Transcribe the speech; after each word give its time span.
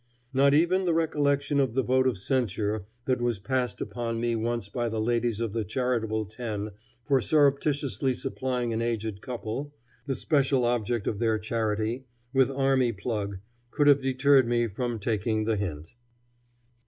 Not 0.33 0.55
even 0.55 0.85
the 0.85 0.95
recollection 0.95 1.59
of 1.59 1.75
the 1.75 1.83
vote 1.83 2.07
of 2.07 2.17
censure 2.17 2.87
that 3.05 3.21
was 3.21 3.37
passed 3.37 3.81
upon 3.81 4.19
me 4.19 4.35
once 4.35 4.67
by 4.67 4.89
the 4.89 4.99
ladies 4.99 5.39
of 5.39 5.53
the 5.53 5.63
Charitable 5.63 6.25
Ten 6.25 6.71
for 7.05 7.21
surreptitiously 7.21 8.15
supplying 8.15 8.73
an 8.73 8.81
aged 8.81 9.21
couple, 9.21 9.75
the 10.07 10.15
special 10.15 10.65
object 10.65 11.05
of 11.05 11.19
their 11.19 11.37
charity, 11.37 12.07
with 12.33 12.49
army 12.49 12.91
plug, 12.91 13.37
could 13.69 13.85
have 13.85 14.01
deterred 14.01 14.47
me 14.47 14.65
from 14.67 14.97
taking 14.97 15.43
the 15.45 15.55
hint. 15.55 15.93